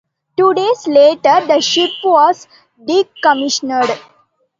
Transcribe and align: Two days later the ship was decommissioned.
Two 0.35 0.55
days 0.55 0.87
later 0.87 1.45
the 1.45 1.61
ship 1.61 1.91
was 2.03 2.47
decommissioned. 2.83 3.99